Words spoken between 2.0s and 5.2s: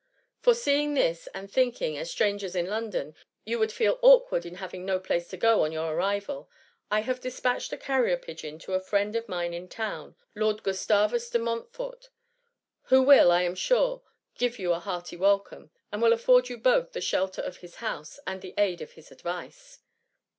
strangers in London, you would feel awkward in having no